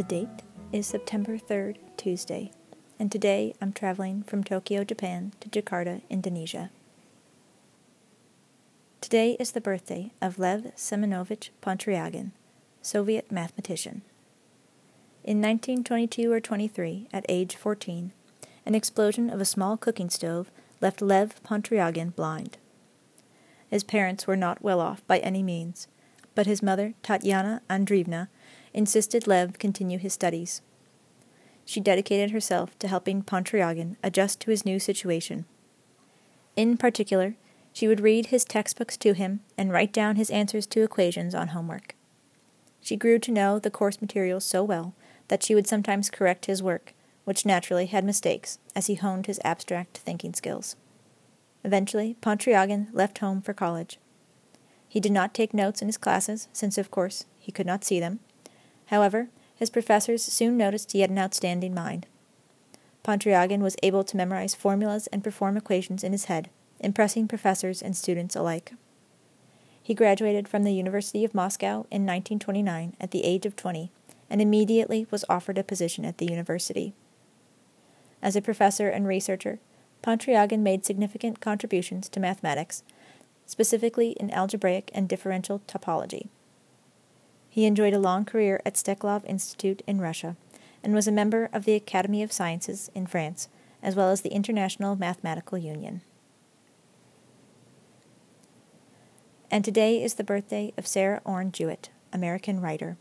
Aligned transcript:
The 0.00 0.06
date 0.06 0.42
is 0.72 0.86
September 0.86 1.36
3rd, 1.36 1.76
Tuesday, 1.98 2.52
and 2.98 3.12
today 3.12 3.52
I'm 3.60 3.74
traveling 3.74 4.22
from 4.22 4.42
Tokyo, 4.42 4.82
Japan 4.82 5.34
to 5.40 5.50
Jakarta, 5.50 6.00
Indonesia. 6.08 6.70
Today 9.02 9.36
is 9.38 9.52
the 9.52 9.60
birthday 9.60 10.10
of 10.22 10.38
Lev 10.38 10.72
Semenovich 10.74 11.50
Pontryagin, 11.60 12.30
Soviet 12.80 13.30
mathematician. 13.30 14.00
In 15.22 15.36
1922 15.42 16.32
or 16.32 16.40
23, 16.40 17.08
at 17.12 17.26
age 17.28 17.54
14, 17.54 18.12
an 18.64 18.74
explosion 18.74 19.28
of 19.28 19.38
a 19.38 19.44
small 19.44 19.76
cooking 19.76 20.08
stove 20.08 20.50
left 20.80 21.02
Lev 21.02 21.42
Pontryagin 21.42 22.16
blind. 22.16 22.56
His 23.68 23.84
parents 23.84 24.26
were 24.26 24.34
not 24.34 24.62
well 24.62 24.80
off 24.80 25.06
by 25.06 25.18
any 25.18 25.42
means, 25.42 25.88
but 26.34 26.46
his 26.46 26.62
mother, 26.62 26.94
Tatyana 27.02 27.60
Andreevna, 27.68 28.28
insisted 28.72 29.26
Lev 29.26 29.58
continue 29.58 29.98
his 29.98 30.12
studies. 30.12 30.62
She 31.64 31.80
dedicated 31.80 32.30
herself 32.30 32.78
to 32.78 32.88
helping 32.88 33.22
Pontryagin 33.22 33.96
adjust 34.02 34.40
to 34.40 34.50
his 34.50 34.64
new 34.64 34.78
situation. 34.78 35.44
In 36.56 36.76
particular, 36.76 37.36
she 37.72 37.86
would 37.86 38.00
read 38.00 38.26
his 38.26 38.44
textbooks 38.44 38.96
to 38.98 39.12
him 39.12 39.40
and 39.56 39.72
write 39.72 39.92
down 39.92 40.16
his 40.16 40.30
answers 40.30 40.66
to 40.66 40.82
equations 40.82 41.34
on 41.34 41.48
homework. 41.48 41.94
She 42.80 42.96
grew 42.96 43.18
to 43.20 43.30
know 43.30 43.58
the 43.58 43.70
course 43.70 44.00
materials 44.00 44.44
so 44.44 44.64
well 44.64 44.94
that 45.28 45.42
she 45.42 45.54
would 45.54 45.66
sometimes 45.66 46.10
correct 46.10 46.46
his 46.46 46.62
work, 46.62 46.92
which 47.24 47.46
naturally 47.46 47.86
had 47.86 48.04
mistakes, 48.04 48.58
as 48.74 48.86
he 48.86 48.96
honed 48.96 49.26
his 49.26 49.40
abstract 49.44 49.98
thinking 49.98 50.34
skills. 50.34 50.76
Eventually, 51.62 52.16
Pontryagin 52.20 52.88
left 52.92 53.18
home 53.18 53.42
for 53.42 53.52
college. 53.52 53.98
He 54.88 54.98
did 54.98 55.12
not 55.12 55.34
take 55.34 55.54
notes 55.54 55.80
in 55.80 55.88
his 55.88 55.98
classes, 55.98 56.48
since, 56.52 56.78
of 56.78 56.90
course, 56.90 57.26
he 57.38 57.52
could 57.52 57.66
not 57.66 57.84
see 57.84 58.00
them, 58.00 58.18
However, 58.90 59.28
his 59.54 59.70
professors 59.70 60.24
soon 60.24 60.56
noticed 60.56 60.90
he 60.90 61.00
had 61.00 61.10
an 61.10 61.18
outstanding 61.18 61.72
mind. 61.72 62.06
Pontryagin 63.04 63.60
was 63.60 63.76
able 63.84 64.02
to 64.02 64.16
memorize 64.16 64.54
formulas 64.54 65.06
and 65.12 65.22
perform 65.22 65.56
equations 65.56 66.02
in 66.02 66.10
his 66.10 66.24
head, 66.24 66.50
impressing 66.80 67.28
professors 67.28 67.80
and 67.82 67.96
students 67.96 68.34
alike. 68.34 68.72
He 69.80 69.94
graduated 69.94 70.48
from 70.48 70.64
the 70.64 70.72
University 70.72 71.24
of 71.24 71.34
Moscow 71.36 71.86
in 71.90 72.04
1929 72.04 72.96
at 73.00 73.12
the 73.12 73.24
age 73.24 73.46
of 73.46 73.54
20 73.54 73.92
and 74.28 74.42
immediately 74.42 75.06
was 75.10 75.24
offered 75.28 75.58
a 75.58 75.62
position 75.62 76.04
at 76.04 76.18
the 76.18 76.26
university. 76.26 76.92
As 78.20 78.34
a 78.34 78.42
professor 78.42 78.88
and 78.88 79.06
researcher, 79.06 79.60
Pontryagin 80.02 80.60
made 80.60 80.84
significant 80.84 81.40
contributions 81.40 82.08
to 82.08 82.18
mathematics, 82.18 82.82
specifically 83.46 84.16
in 84.18 84.32
algebraic 84.32 84.90
and 84.92 85.08
differential 85.08 85.60
topology. 85.68 86.28
He 87.50 87.66
enjoyed 87.66 87.92
a 87.92 87.98
long 87.98 88.24
career 88.24 88.62
at 88.64 88.74
Steklov 88.74 89.24
Institute 89.26 89.82
in 89.86 90.00
Russia 90.00 90.36
and 90.84 90.94
was 90.94 91.08
a 91.08 91.12
member 91.12 91.50
of 91.52 91.64
the 91.64 91.74
Academy 91.74 92.22
of 92.22 92.32
Sciences 92.32 92.90
in 92.94 93.08
France, 93.08 93.48
as 93.82 93.96
well 93.96 94.10
as 94.10 94.20
the 94.20 94.32
International 94.32 94.94
Mathematical 94.94 95.58
Union. 95.58 96.00
And 99.50 99.64
today 99.64 100.00
is 100.00 100.14
the 100.14 100.24
birthday 100.24 100.72
of 100.78 100.86
Sarah 100.86 101.20
Orne 101.24 101.50
Jewett, 101.50 101.90
American 102.12 102.60
writer. 102.60 102.96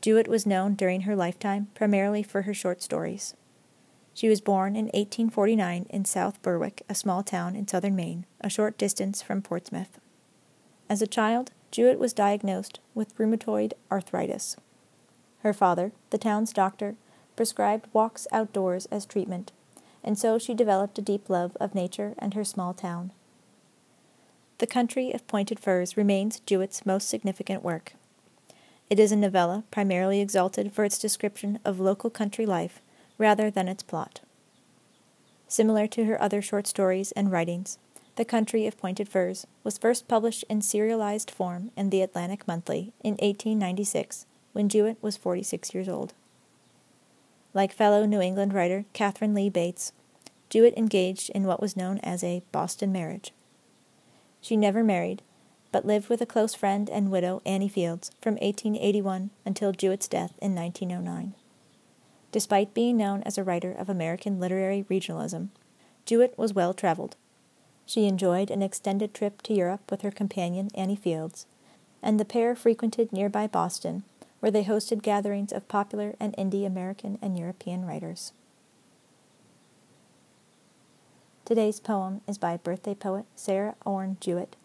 Jewett 0.00 0.26
was 0.26 0.46
known 0.46 0.74
during 0.74 1.02
her 1.02 1.14
lifetime 1.14 1.68
primarily 1.74 2.22
for 2.22 2.42
her 2.42 2.54
short 2.54 2.82
stories. 2.82 3.34
She 4.14 4.30
was 4.30 4.40
born 4.40 4.76
in 4.76 4.86
1849 4.86 5.86
in 5.90 6.04
South 6.06 6.40
Berwick, 6.40 6.82
a 6.88 6.94
small 6.94 7.22
town 7.22 7.54
in 7.54 7.68
southern 7.68 7.96
Maine, 7.96 8.24
a 8.40 8.48
short 8.48 8.78
distance 8.78 9.20
from 9.20 9.42
Portsmouth. 9.42 9.98
As 10.94 11.02
a 11.02 11.08
child, 11.08 11.50
Jewett 11.72 11.98
was 11.98 12.12
diagnosed 12.12 12.78
with 12.94 13.18
rheumatoid 13.18 13.72
arthritis. 13.90 14.56
Her 15.40 15.52
father, 15.52 15.90
the 16.10 16.18
town's 16.18 16.52
doctor, 16.52 16.94
prescribed 17.34 17.88
walks 17.92 18.28
outdoors 18.30 18.86
as 18.92 19.04
treatment, 19.04 19.50
and 20.04 20.16
so 20.16 20.38
she 20.38 20.54
developed 20.54 20.96
a 20.96 21.02
deep 21.02 21.28
love 21.28 21.56
of 21.58 21.74
nature 21.74 22.14
and 22.16 22.34
her 22.34 22.44
small 22.44 22.72
town. 22.74 23.10
The 24.58 24.68
Country 24.68 25.10
of 25.10 25.26
Pointed 25.26 25.58
Firs 25.58 25.96
remains 25.96 26.38
Jewett's 26.46 26.86
most 26.86 27.08
significant 27.08 27.64
work. 27.64 27.94
It 28.88 29.00
is 29.00 29.10
a 29.10 29.16
novella 29.16 29.64
primarily 29.72 30.20
exalted 30.20 30.72
for 30.72 30.84
its 30.84 31.00
description 31.00 31.58
of 31.64 31.80
local 31.80 32.08
country 32.08 32.46
life 32.46 32.80
rather 33.18 33.50
than 33.50 33.66
its 33.66 33.82
plot. 33.82 34.20
Similar 35.48 35.88
to 35.88 36.04
her 36.04 36.22
other 36.22 36.40
short 36.40 36.68
stories 36.68 37.10
and 37.16 37.32
writings, 37.32 37.78
the 38.16 38.24
Country 38.24 38.66
of 38.66 38.78
Pointed 38.78 39.08
Firs, 39.08 39.46
was 39.64 39.78
first 39.78 40.06
published 40.06 40.44
in 40.48 40.62
serialized 40.62 41.30
form 41.30 41.72
in 41.76 41.90
the 41.90 42.02
Atlantic 42.02 42.46
Monthly 42.46 42.92
in 43.02 43.12
1896 43.14 44.26
when 44.52 44.68
Jewett 44.68 44.98
was 45.02 45.16
46 45.16 45.74
years 45.74 45.88
old. 45.88 46.14
Like 47.52 47.72
fellow 47.72 48.06
New 48.06 48.20
England 48.20 48.54
writer 48.54 48.84
Katharine 48.92 49.34
Lee 49.34 49.50
Bates, 49.50 49.92
Jewett 50.48 50.76
engaged 50.76 51.30
in 51.30 51.44
what 51.44 51.60
was 51.60 51.76
known 51.76 51.98
as 52.04 52.22
a 52.22 52.42
Boston 52.52 52.92
marriage. 52.92 53.32
She 54.40 54.56
never 54.56 54.84
married, 54.84 55.22
but 55.72 55.86
lived 55.86 56.08
with 56.08 56.20
a 56.20 56.26
close 56.26 56.54
friend 56.54 56.88
and 56.88 57.10
widow, 57.10 57.42
Annie 57.44 57.68
Fields, 57.68 58.12
from 58.20 58.34
1881 58.34 59.30
until 59.44 59.72
Jewett's 59.72 60.06
death 60.06 60.34
in 60.40 60.54
1909. 60.54 61.34
Despite 62.30 62.74
being 62.74 62.96
known 62.96 63.22
as 63.24 63.38
a 63.38 63.44
writer 63.44 63.72
of 63.72 63.88
American 63.88 64.38
literary 64.38 64.84
regionalism, 64.88 65.48
Jewett 66.04 66.38
was 66.38 66.54
well 66.54 66.74
traveled 66.74 67.16
she 67.86 68.06
enjoyed 68.06 68.50
an 68.50 68.62
extended 68.62 69.12
trip 69.12 69.42
to 69.42 69.54
Europe 69.54 69.90
with 69.90 70.02
her 70.02 70.10
companion 70.10 70.70
Annie 70.74 70.96
Fields, 70.96 71.46
and 72.02 72.18
the 72.18 72.24
pair 72.24 72.54
frequented 72.54 73.12
nearby 73.12 73.46
Boston, 73.46 74.04
where 74.40 74.50
they 74.50 74.64
hosted 74.64 75.02
gatherings 75.02 75.52
of 75.52 75.68
popular 75.68 76.14
and 76.20 76.36
indie 76.36 76.66
American 76.66 77.18
and 77.22 77.38
European 77.38 77.86
writers. 77.86 78.32
Today's 81.44 81.80
poem 81.80 82.22
is 82.26 82.38
by 82.38 82.56
birthday 82.56 82.94
poet 82.94 83.26
Sarah 83.36 83.74
Orne 83.84 84.16
Jewett, 84.20 84.56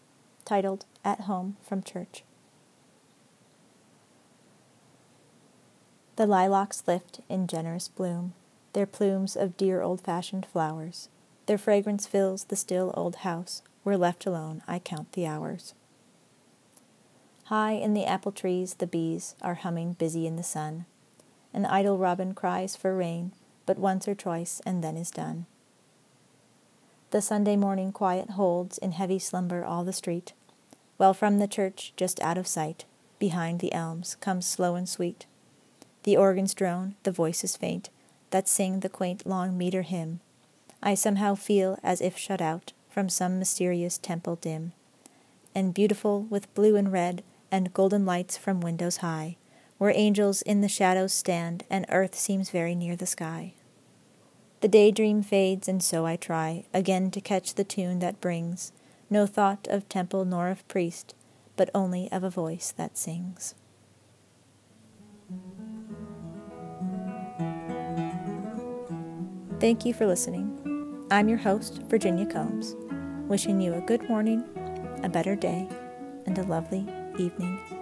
titled 0.44 0.86
At 1.04 1.22
Home 1.22 1.56
from 1.62 1.82
Church. 1.82 2.24
The 6.16 6.26
lilacs 6.26 6.82
lift 6.86 7.20
in 7.28 7.46
generous 7.46 7.88
bloom, 7.88 8.34
their 8.72 8.86
plumes 8.86 9.36
of 9.36 9.56
dear 9.56 9.82
old 9.82 10.00
fashioned 10.00 10.46
flowers. 10.46 11.08
Their 11.50 11.58
fragrance 11.58 12.06
fills 12.06 12.44
the 12.44 12.54
still 12.54 12.94
old 12.96 13.16
house, 13.26 13.62
where 13.82 13.96
left 13.96 14.24
alone 14.24 14.62
I 14.68 14.78
count 14.78 15.10
the 15.14 15.26
hours. 15.26 15.74
High 17.46 17.72
in 17.72 17.92
the 17.92 18.06
apple 18.06 18.30
trees 18.30 18.74
the 18.74 18.86
bees 18.86 19.34
are 19.42 19.56
humming 19.56 19.94
busy 19.94 20.28
in 20.28 20.36
the 20.36 20.44
sun. 20.44 20.84
An 21.52 21.66
idle 21.66 21.98
robin 21.98 22.34
cries 22.34 22.76
for 22.76 22.94
rain, 22.96 23.32
but 23.66 23.80
once 23.80 24.06
or 24.06 24.14
twice 24.14 24.62
and 24.64 24.84
then 24.84 24.96
is 24.96 25.10
done. 25.10 25.46
The 27.10 27.20
Sunday 27.20 27.56
morning 27.56 27.90
quiet 27.90 28.30
holds 28.30 28.78
in 28.78 28.92
heavy 28.92 29.18
slumber 29.18 29.64
all 29.64 29.82
the 29.82 29.92
street, 29.92 30.32
while 30.98 31.14
from 31.14 31.40
the 31.40 31.48
church 31.48 31.92
just 31.96 32.20
out 32.20 32.38
of 32.38 32.46
sight, 32.46 32.84
behind 33.18 33.58
the 33.58 33.72
elms, 33.72 34.16
comes 34.20 34.46
slow 34.46 34.76
and 34.76 34.88
sweet. 34.88 35.26
The 36.04 36.16
organs 36.16 36.54
drone, 36.54 36.94
the 37.02 37.10
voices 37.10 37.56
faint, 37.56 37.90
that 38.30 38.46
sing 38.46 38.78
the 38.78 38.88
quaint 38.88 39.26
long 39.26 39.58
meter 39.58 39.82
hymn 39.82 40.20
I 40.82 40.94
somehow 40.94 41.34
feel 41.34 41.78
as 41.82 42.00
if 42.00 42.16
shut 42.16 42.40
out 42.40 42.72
from 42.88 43.08
some 43.08 43.38
mysterious 43.38 43.98
temple 43.98 44.36
dim, 44.36 44.72
and 45.54 45.74
beautiful 45.74 46.22
with 46.22 46.52
blue 46.54 46.76
and 46.76 46.90
red 46.90 47.22
and 47.50 47.72
golden 47.72 48.06
lights 48.06 48.36
from 48.36 48.60
windows 48.60 48.98
high, 48.98 49.36
where 49.78 49.92
angels 49.94 50.42
in 50.42 50.60
the 50.60 50.68
shadows 50.68 51.12
stand 51.12 51.64
and 51.70 51.86
earth 51.88 52.14
seems 52.14 52.50
very 52.50 52.74
near 52.74 52.96
the 52.96 53.06
sky. 53.06 53.54
The 54.60 54.68
daydream 54.68 55.22
fades, 55.22 55.68
and 55.68 55.82
so 55.82 56.04
I 56.04 56.16
try 56.16 56.64
again 56.74 57.10
to 57.12 57.20
catch 57.20 57.54
the 57.54 57.64
tune 57.64 57.98
that 58.00 58.20
brings 58.20 58.72
no 59.08 59.26
thought 59.26 59.66
of 59.70 59.88
temple 59.88 60.24
nor 60.24 60.48
of 60.48 60.66
priest, 60.68 61.14
but 61.56 61.70
only 61.74 62.10
of 62.12 62.22
a 62.22 62.30
voice 62.30 62.72
that 62.76 62.96
sings. 62.96 63.54
Thank 69.58 69.84
you 69.84 69.92
for 69.92 70.06
listening. 70.06 70.69
I'm 71.12 71.28
your 71.28 71.38
host, 71.38 71.82
Virginia 71.88 72.24
Combs, 72.24 72.76
wishing 73.26 73.60
you 73.60 73.74
a 73.74 73.80
good 73.80 74.08
morning, 74.08 74.44
a 75.02 75.08
better 75.08 75.34
day, 75.34 75.68
and 76.26 76.38
a 76.38 76.44
lovely 76.44 76.86
evening 77.18 77.79